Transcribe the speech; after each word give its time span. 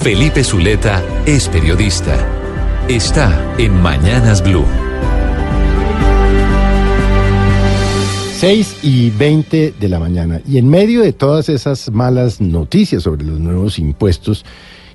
Felipe 0.00 0.44
Zuleta 0.44 1.02
es 1.26 1.48
periodista. 1.48 2.16
Está 2.88 3.56
en 3.58 3.82
Mañanas 3.82 4.42
Blue. 4.42 4.64
6 8.36 8.78
y 8.84 9.10
20 9.10 9.74
de 9.78 9.88
la 9.88 9.98
mañana. 9.98 10.40
Y 10.46 10.58
en 10.58 10.68
medio 10.68 11.02
de 11.02 11.12
todas 11.12 11.48
esas 11.48 11.90
malas 11.90 12.40
noticias 12.40 13.02
sobre 13.02 13.24
los 13.24 13.40
nuevos 13.40 13.80
impuestos 13.80 14.44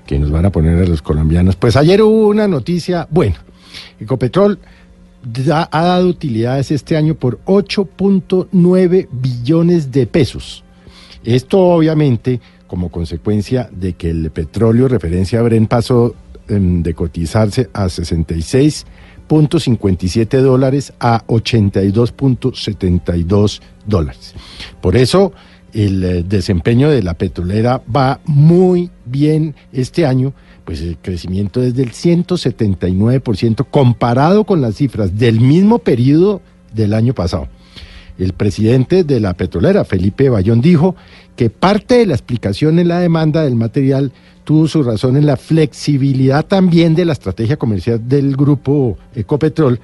que 0.07 0.17
nos 0.17 0.31
van 0.31 0.45
a 0.45 0.51
poner 0.51 0.81
a 0.81 0.87
los 0.87 1.01
colombianos, 1.01 1.57
pues 1.57 1.75
ayer 1.75 2.01
hubo 2.01 2.29
una 2.29 2.47
noticia 2.47 3.05
buena. 3.11 3.43
Ecopetrol 3.99 4.57
ha 5.51 5.67
dado 5.83 6.07
utilidades 6.07 6.71
este 6.71 6.95
año 6.95 7.15
por 7.15 7.39
8.9 7.43 9.09
billones 9.11 9.91
de 9.91 10.07
pesos. 10.07 10.63
Esto 11.25 11.59
obviamente 11.59 12.39
como 12.73 12.89
consecuencia 12.89 13.69
de 13.71 13.93
que 13.93 14.09
el 14.09 14.31
petróleo 14.31 14.87
referencia 14.87 15.39
a 15.39 15.43
Bren 15.43 15.67
pasó 15.67 16.15
em, 16.47 16.81
de 16.81 16.95
cotizarse 16.95 17.69
a 17.71 17.85
66.57 17.85 20.41
dólares 20.41 20.91
a 20.99 21.23
82.72 21.27 23.61
dólares. 23.85 24.33
Por 24.81 24.97
eso 24.97 25.33
el 25.71 26.03
eh, 26.03 26.23
desempeño 26.23 26.89
de 26.89 27.03
la 27.03 27.13
petrolera 27.13 27.83
va 27.95 28.21
muy 28.25 28.89
bien 29.05 29.53
este 29.71 30.07
año, 30.07 30.33
pues 30.65 30.81
el 30.81 30.97
crecimiento 30.97 31.61
es 31.61 31.75
del 31.75 31.91
179% 31.91 33.67
comparado 33.69 34.45
con 34.45 34.61
las 34.61 34.77
cifras 34.77 35.15
del 35.15 35.39
mismo 35.39 35.77
periodo 35.77 36.41
del 36.73 36.95
año 36.95 37.13
pasado. 37.13 37.49
El 38.17 38.33
presidente 38.33 39.03
de 39.03 39.19
la 39.19 39.33
petrolera, 39.33 39.85
Felipe 39.85 40.29
Bayón, 40.29 40.61
dijo 40.61 40.95
que 41.35 41.49
parte 41.49 41.95
de 41.95 42.05
la 42.05 42.13
explicación 42.13 42.79
en 42.79 42.87
la 42.87 42.99
demanda 42.99 43.43
del 43.43 43.55
material 43.55 44.11
tuvo 44.43 44.67
su 44.67 44.83
razón 44.83 45.17
en 45.17 45.25
la 45.25 45.37
flexibilidad 45.37 46.45
también 46.45 46.95
de 46.95 47.05
la 47.05 47.13
estrategia 47.13 47.57
comercial 47.57 48.07
del 48.07 48.35
grupo 48.35 48.97
Ecopetrol, 49.15 49.79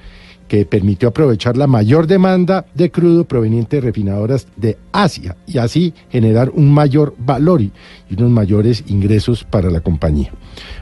que 0.46 0.66
permitió 0.66 1.10
aprovechar 1.10 1.56
la 1.56 1.68
mayor 1.68 2.08
demanda 2.08 2.66
de 2.74 2.90
crudo 2.90 3.24
proveniente 3.24 3.76
de 3.76 3.82
refinadoras 3.82 4.48
de 4.56 4.78
Asia 4.90 5.36
y 5.46 5.58
así 5.58 5.94
generar 6.10 6.50
un 6.50 6.74
mayor 6.74 7.14
valor 7.18 7.62
y 7.62 7.72
unos 8.18 8.30
mayores 8.30 8.82
ingresos 8.88 9.44
para 9.44 9.70
la 9.70 9.80
compañía. 9.80 10.32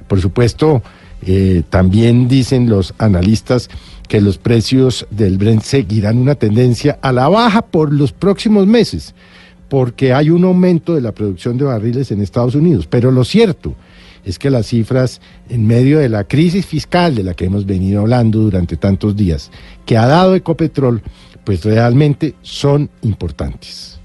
Por 0.06 0.22
supuesto, 0.22 0.83
eh, 1.22 1.62
también 1.69 2.28
dicen 2.28 2.69
los 2.69 2.94
analistas 2.98 3.69
que 4.08 4.20
los 4.20 4.38
precios 4.38 5.06
del 5.11 5.36
Brent 5.36 5.62
seguirán 5.62 6.19
una 6.19 6.34
tendencia 6.34 6.98
a 7.02 7.12
la 7.12 7.28
baja 7.28 7.62
por 7.62 7.92
los 7.92 8.12
próximos 8.12 8.66
meses, 8.66 9.14
porque 9.69 10.14
hay 10.14 10.30
un 10.30 10.44
aumento 10.44 10.94
de 10.94 11.02
la 11.02 11.12
producción 11.12 11.58
de 11.58 11.64
barriles 11.64 12.11
en 12.11 12.22
Estados 12.22 12.55
Unidos. 12.55 12.86
Pero 12.86 13.11
lo 13.11 13.24
cierto 13.24 13.74
es 14.24 14.39
que 14.39 14.50
las 14.50 14.66
cifras 14.66 15.20
en 15.48 15.66
medio 15.66 15.98
de 15.98 16.08
la 16.08 16.24
crisis 16.24 16.66
fiscal 16.66 17.14
de 17.14 17.22
la 17.22 17.34
que 17.34 17.44
hemos 17.46 17.66
venido 17.66 18.00
hablando 18.00 18.39
durante 18.41 18.77
tantos 18.77 19.16
días, 19.16 19.50
que 19.84 19.96
ha 19.96 20.06
dado 20.06 20.34
Ecopetrol, 20.34 21.02
pues 21.44 21.64
realmente 21.64 22.34
son 22.42 22.91
importantes. 23.02 23.97